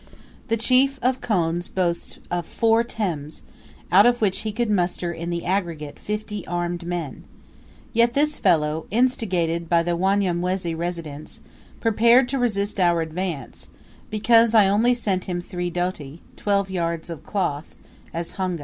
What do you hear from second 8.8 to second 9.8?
instigated